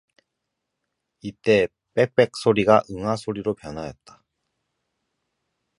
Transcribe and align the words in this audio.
이때에 1.21 1.67
빽빽 1.93 2.35
소리가 2.35 2.81
응아 2.89 3.17
소리로 3.17 3.53
변하였다. 3.53 4.23